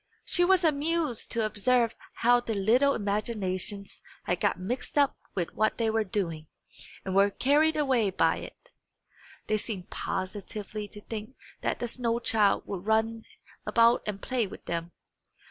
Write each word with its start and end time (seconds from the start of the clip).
She 0.25 0.43
was 0.43 0.63
amused 0.63 1.29
to 1.29 1.45
observe 1.45 1.95
how 2.13 2.39
their 2.39 2.55
little 2.55 2.95
imaginations 2.95 4.01
had 4.23 4.39
got 4.39 4.59
mixed 4.59 4.97
up 4.97 5.15
with 5.35 5.53
what 5.53 5.77
they 5.77 5.91
were 5.91 6.03
doing, 6.03 6.47
and 7.05 7.13
were 7.13 7.29
carried 7.29 7.77
away 7.77 8.09
by 8.09 8.37
it. 8.37 8.71
They 9.45 9.57
seemed 9.57 9.91
positively 9.91 10.87
to 10.87 11.01
think 11.01 11.35
that 11.61 11.77
the 11.77 11.87
snow 11.87 12.17
child 12.17 12.65
would 12.65 12.83
run 12.87 13.25
about 13.63 14.01
and 14.07 14.19
play 14.19 14.47
with 14.47 14.65
them. 14.65 14.91